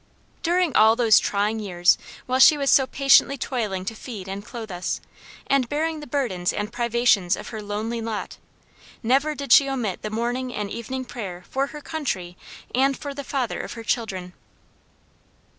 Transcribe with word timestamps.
"During 0.41 0.75
all 0.75 0.95
those 0.95 1.19
trying 1.19 1.59
years 1.59 1.95
while 2.25 2.39
she 2.39 2.57
was 2.57 2.71
so 2.71 2.87
patiently 2.87 3.37
toiling 3.37 3.85
to 3.85 3.93
feed 3.93 4.27
and 4.27 4.43
clothe 4.43 4.71
us, 4.71 4.99
and 5.45 5.69
bearing 5.69 5.99
the 5.99 6.07
burdens 6.07 6.51
and 6.51 6.73
privations 6.73 7.35
of 7.35 7.49
her 7.49 7.61
lonely 7.61 8.01
lot, 8.01 8.37
never 9.03 9.35
did 9.35 9.53
she 9.53 9.69
omit 9.69 10.01
the 10.01 10.09
morning 10.09 10.51
and 10.55 10.71
evening 10.71 11.05
prayer 11.05 11.43
for 11.47 11.67
her 11.67 11.81
country 11.81 12.35
and 12.73 12.97
for 12.97 13.13
the 13.13 13.23
father 13.23 13.59
of 13.61 13.73
her 13.73 13.83
children. 13.83 14.33